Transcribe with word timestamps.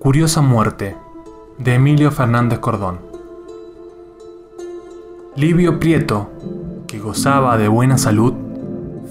Curiosa 0.00 0.40
muerte 0.40 0.96
de 1.58 1.74
Emilio 1.74 2.10
Fernández 2.10 2.58
Cordón. 2.58 3.00
Livio 5.36 5.78
Prieto, 5.78 6.30
que 6.86 6.98
gozaba 6.98 7.58
de 7.58 7.68
buena 7.68 7.98
salud, 7.98 8.32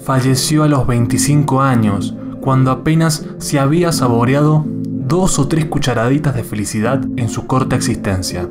falleció 0.04 0.64
a 0.64 0.68
los 0.68 0.88
25 0.88 1.62
años 1.62 2.16
cuando 2.40 2.72
apenas 2.72 3.24
se 3.38 3.60
había 3.60 3.92
saboreado 3.92 4.64
dos 4.66 5.38
o 5.38 5.46
tres 5.46 5.66
cucharaditas 5.66 6.34
de 6.34 6.42
felicidad 6.42 7.00
en 7.16 7.28
su 7.28 7.46
corta 7.46 7.76
existencia. 7.76 8.48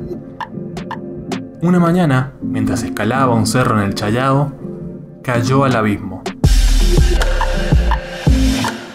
Una 1.60 1.78
mañana, 1.78 2.32
mientras 2.40 2.82
escalaba 2.82 3.34
un 3.34 3.46
cerro 3.46 3.78
en 3.78 3.84
el 3.84 3.94
Chayao, 3.94 4.50
cayó 5.22 5.64
al 5.64 5.76
abismo. 5.76 6.22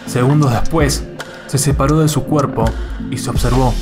Segundos 0.06 0.50
después, 0.50 1.06
se 1.46 1.58
separó 1.58 2.00
de 2.00 2.08
su 2.08 2.24
cuerpo 2.24 2.64
y 3.10 3.18
se 3.18 3.30
observó, 3.30 3.72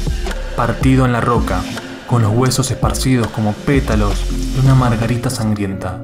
partido 0.56 1.04
en 1.04 1.12
la 1.12 1.20
roca, 1.20 1.62
con 2.06 2.22
los 2.22 2.32
huesos 2.32 2.70
esparcidos 2.70 3.28
como 3.28 3.52
pétalos 3.52 4.26
de 4.54 4.60
una 4.60 4.74
margarita 4.74 5.30
sangrienta. 5.30 6.00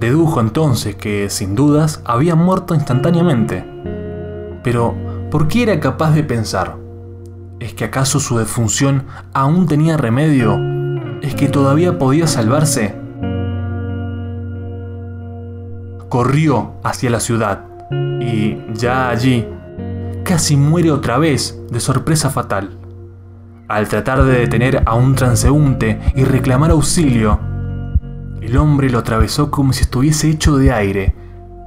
Dedujo 0.00 0.40
entonces 0.40 0.94
que, 0.94 1.28
sin 1.28 1.56
dudas, 1.56 2.00
había 2.04 2.36
muerto 2.36 2.74
instantáneamente. 2.74 3.64
Pero, 4.62 4.94
¿por 5.30 5.48
qué 5.48 5.64
era 5.64 5.80
capaz 5.80 6.12
de 6.12 6.22
pensar? 6.22 6.76
¿Es 7.58 7.74
que 7.74 7.84
acaso 7.84 8.20
su 8.20 8.38
defunción 8.38 9.06
aún 9.34 9.66
tenía 9.66 9.96
remedio? 9.96 10.56
¿Es 11.20 11.34
que 11.34 11.48
todavía 11.48 11.98
podía 11.98 12.28
salvarse? 12.28 12.94
Corrió 16.08 16.74
hacia 16.84 17.10
la 17.10 17.18
ciudad 17.18 17.67
y, 17.90 18.58
ya 18.74 19.10
allí, 19.10 19.46
casi 20.24 20.56
muere 20.56 20.90
otra 20.90 21.18
vez 21.18 21.60
de 21.70 21.80
sorpresa 21.80 22.30
fatal. 22.30 22.78
Al 23.68 23.88
tratar 23.88 24.24
de 24.24 24.38
detener 24.38 24.82
a 24.86 24.94
un 24.94 25.14
transeúnte 25.14 26.00
y 26.14 26.24
reclamar 26.24 26.70
auxilio, 26.70 27.38
el 28.40 28.56
hombre 28.56 28.88
lo 28.88 28.98
atravesó 28.98 29.50
como 29.50 29.72
si 29.72 29.82
estuviese 29.82 30.30
hecho 30.30 30.56
de 30.56 30.72
aire 30.72 31.14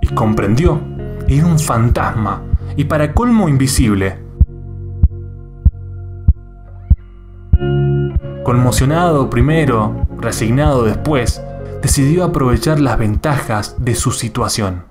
y 0.01 0.07
comprendió, 0.07 0.81
era 1.27 1.45
un 1.45 1.59
fantasma 1.59 2.41
y 2.75 2.85
para 2.85 3.13
colmo 3.13 3.49
invisible. 3.49 4.17
Conmocionado 8.43 9.29
primero, 9.29 10.07
resignado 10.17 10.83
después, 10.83 11.41
decidió 11.81 12.23
aprovechar 12.23 12.79
las 12.79 12.97
ventajas 12.97 13.75
de 13.77 13.95
su 13.95 14.11
situación. 14.11 14.83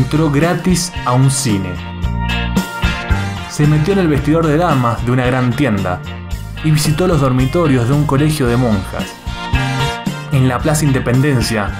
Entró 0.00 0.30
gratis 0.30 0.90
a 1.04 1.12
un 1.12 1.30
cine. 1.30 1.74
Se 3.50 3.66
metió 3.66 3.92
en 3.92 3.98
el 3.98 4.08
vestidor 4.08 4.46
de 4.46 4.56
damas 4.56 5.04
de 5.04 5.12
una 5.12 5.26
gran 5.26 5.54
tienda 5.54 6.00
y 6.64 6.70
visitó 6.70 7.06
los 7.06 7.20
dormitorios 7.20 7.86
de 7.86 7.92
un 7.92 8.06
colegio 8.06 8.46
de 8.46 8.56
monjas. 8.56 9.04
En 10.32 10.48
la 10.48 10.58
Plaza 10.58 10.86
Independencia 10.86 11.70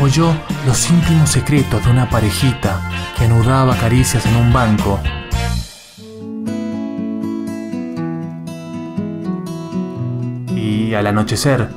oyó 0.00 0.32
los 0.66 0.88
íntimos 0.88 1.28
secretos 1.28 1.84
de 1.84 1.90
una 1.90 2.08
parejita 2.08 2.80
que 3.14 3.26
anudaba 3.26 3.76
caricias 3.76 4.24
en 4.24 4.36
un 4.36 4.52
banco. 4.54 4.98
Y 10.56 10.94
al 10.94 11.06
anochecer, 11.06 11.68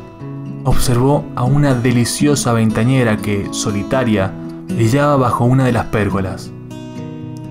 observó 0.63 1.25
a 1.36 1.44
una 1.44 1.73
deliciosa 1.73 2.53
ventañera 2.53 3.17
que, 3.17 3.50
solitaria, 3.52 4.31
brillaba 4.69 5.18
bajo 5.18 5.46
una 5.46 5.66
de 5.66 5.72
las 5.72 5.85
pérgolas. 5.85 6.52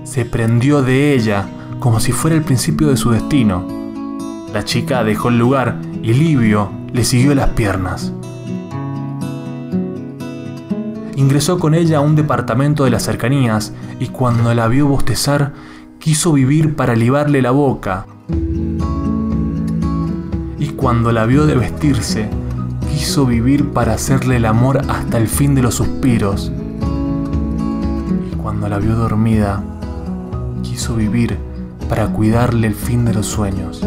Se 0.03 0.25
prendió 0.25 0.81
de 0.81 1.13
ella 1.13 1.47
como 1.79 1.99
si 1.99 2.11
fuera 2.11 2.35
el 2.35 2.43
principio 2.43 2.87
de 2.87 2.97
su 2.97 3.11
destino. 3.11 3.67
La 4.53 4.63
chica 4.63 5.03
dejó 5.03 5.29
el 5.29 5.37
lugar 5.37 5.79
y 6.01 6.13
Livio 6.13 6.71
le 6.91 7.03
siguió 7.03 7.35
las 7.35 7.49
piernas. 7.49 8.13
Ingresó 11.15 11.59
con 11.59 11.75
ella 11.75 11.97
a 11.97 12.01
un 12.01 12.15
departamento 12.15 12.85
de 12.85 12.89
las 12.89 13.03
cercanías 13.03 13.73
y 13.99 14.07
cuando 14.07 14.53
la 14.53 14.67
vio 14.67 14.87
bostezar, 14.87 15.53
quiso 15.99 16.33
vivir 16.33 16.75
para 16.75 16.95
libarle 16.95 17.41
la 17.41 17.51
boca. 17.51 18.07
Y 20.57 20.69
cuando 20.69 21.11
la 21.11 21.25
vio 21.25 21.45
de 21.45 21.55
vestirse, 21.55 22.29
quiso 22.89 23.25
vivir 23.25 23.71
para 23.71 23.93
hacerle 23.93 24.37
el 24.37 24.45
amor 24.45 24.81
hasta 24.87 25.17
el 25.17 25.27
fin 25.27 25.53
de 25.55 25.61
los 25.61 25.75
suspiros 25.75 26.51
cuando 28.41 28.69
la 28.69 28.79
vio 28.79 28.95
dormida, 28.95 29.61
quiso 30.63 30.95
vivir 30.95 31.37
para 31.87 32.07
cuidarle 32.07 32.67
el 32.67 32.75
fin 32.75 33.05
de 33.05 33.13
los 33.13 33.25
sueños. 33.25 33.81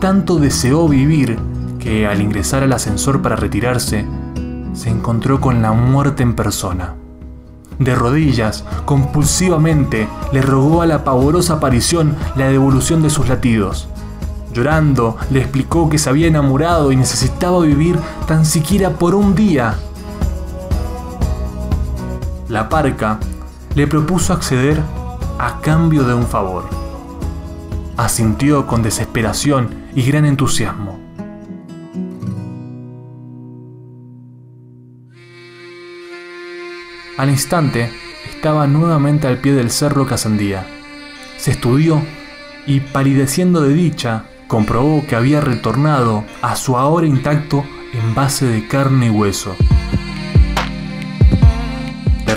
Tanto 0.00 0.36
deseó 0.36 0.88
vivir 0.88 1.38
que 1.78 2.06
al 2.06 2.20
ingresar 2.20 2.62
al 2.62 2.72
ascensor 2.72 3.22
para 3.22 3.36
retirarse, 3.36 4.06
se 4.72 4.90
encontró 4.90 5.40
con 5.40 5.62
la 5.62 5.72
muerte 5.72 6.22
en 6.22 6.34
persona. 6.34 6.94
De 7.78 7.94
rodillas, 7.94 8.64
compulsivamente, 8.84 10.08
le 10.32 10.42
rogó 10.42 10.82
a 10.82 10.86
la 10.86 11.04
pavorosa 11.04 11.54
aparición 11.54 12.16
la 12.36 12.48
devolución 12.48 13.02
de 13.02 13.10
sus 13.10 13.28
latidos. 13.28 13.88
Llorando, 14.52 15.16
le 15.30 15.40
explicó 15.40 15.88
que 15.88 15.98
se 15.98 16.08
había 16.08 16.28
enamorado 16.28 16.92
y 16.92 16.96
necesitaba 16.96 17.60
vivir 17.60 17.98
tan 18.26 18.44
siquiera 18.44 18.90
por 18.90 19.14
un 19.14 19.34
día 19.34 19.74
la 22.48 22.68
parca 22.68 23.18
le 23.74 23.86
propuso 23.86 24.32
acceder 24.32 24.80
a 25.38 25.60
cambio 25.60 26.04
de 26.04 26.14
un 26.14 26.26
favor. 26.26 26.68
Asintió 27.96 28.66
con 28.66 28.82
desesperación 28.82 29.68
y 29.94 30.02
gran 30.02 30.24
entusiasmo. 30.24 30.98
Al 37.16 37.30
instante, 37.30 37.90
estaba 38.28 38.66
nuevamente 38.66 39.28
al 39.28 39.38
pie 39.38 39.52
del 39.52 39.70
cerro 39.70 40.06
que 40.06 40.14
ascendía. 40.14 40.66
Se 41.36 41.52
estudió 41.52 42.02
y, 42.66 42.80
palideciendo 42.80 43.60
de 43.60 43.72
dicha, 43.72 44.24
comprobó 44.48 45.06
que 45.06 45.14
había 45.14 45.40
retornado 45.40 46.24
a 46.42 46.56
su 46.56 46.76
ahora 46.76 47.06
intacto 47.06 47.64
envase 47.92 48.46
de 48.46 48.66
carne 48.66 49.06
y 49.06 49.10
hueso 49.10 49.54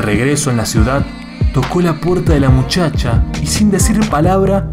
regreso 0.08 0.50
en 0.52 0.56
la 0.56 0.66
ciudad, 0.66 1.06
tocó 1.54 1.82
la 1.82 2.00
puerta 2.00 2.32
de 2.32 2.40
la 2.40 2.48
muchacha 2.48 3.26
y 3.44 3.46
sin 3.46 3.70
decir 3.70 4.00
palabra, 4.10 4.66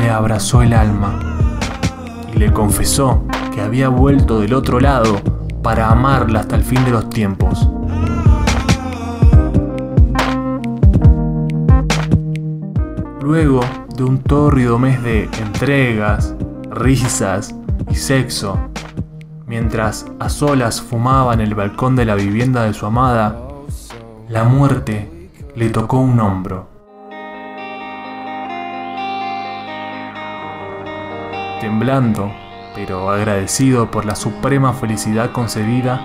le 0.00 0.08
abrazó 0.08 0.62
el 0.62 0.72
alma 0.72 1.20
y 2.34 2.38
le 2.38 2.50
confesó 2.50 3.26
que 3.54 3.60
había 3.60 3.90
vuelto 3.90 4.40
del 4.40 4.54
otro 4.54 4.80
lado 4.80 5.20
para 5.62 5.90
amarla 5.90 6.40
hasta 6.40 6.56
el 6.56 6.62
fin 6.64 6.82
de 6.86 6.90
los 6.90 7.10
tiempos. 7.10 7.68
Luego 13.20 13.60
de 13.94 14.04
un 14.04 14.20
tórrido 14.20 14.78
mes 14.78 15.02
de 15.02 15.28
entregas, 15.38 16.34
risas 16.70 17.54
y 17.90 17.94
sexo, 17.96 18.58
mientras 19.46 20.06
a 20.18 20.30
solas 20.30 20.80
fumaba 20.80 21.34
en 21.34 21.42
el 21.42 21.54
balcón 21.54 21.94
de 21.94 22.06
la 22.06 22.14
vivienda 22.14 22.62
de 22.62 22.72
su 22.72 22.86
amada, 22.86 23.43
la 24.28 24.44
muerte 24.44 25.30
le 25.54 25.68
tocó 25.68 25.98
un 25.98 26.18
hombro. 26.18 26.66
Temblando, 31.60 32.32
pero 32.74 33.10
agradecido 33.10 33.90
por 33.90 34.06
la 34.06 34.14
suprema 34.14 34.72
felicidad 34.72 35.32
concedida, 35.32 36.00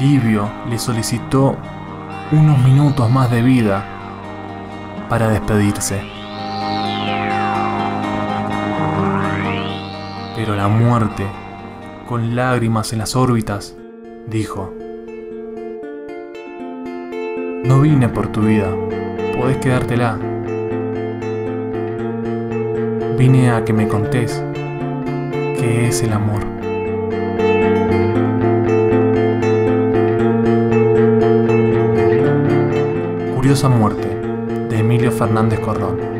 Livio 0.00 0.48
le 0.68 0.78
solicitó 0.78 1.56
unos 2.32 2.58
minutos 2.64 3.10
más 3.10 3.30
de 3.30 3.42
vida 3.42 3.84
para 5.08 5.28
despedirse. 5.28 6.00
Pero 10.34 10.56
la 10.56 10.68
muerte, 10.68 11.26
con 12.08 12.34
lágrimas 12.34 12.92
en 12.92 12.98
las 13.00 13.14
órbitas, 13.14 13.76
dijo, 14.26 14.72
no 17.64 17.80
vine 17.80 18.08
por 18.08 18.28
tu 18.28 18.42
vida, 18.42 18.68
podés 19.36 19.56
quedártela. 19.56 20.18
Vine 23.18 23.50
a 23.50 23.64
que 23.64 23.72
me 23.72 23.88
contés 23.88 24.42
qué 25.58 25.88
es 25.88 26.02
el 26.02 26.12
amor. 26.12 26.42
Curiosa 33.34 33.68
muerte 33.68 34.08
de 34.68 34.78
Emilio 34.78 35.10
Fernández 35.10 35.60
Cordón. 35.60 36.13